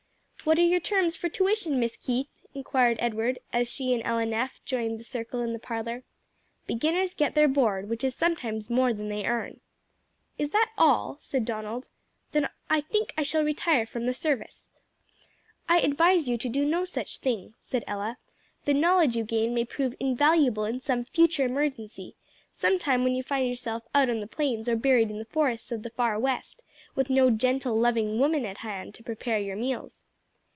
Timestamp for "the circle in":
4.99-5.53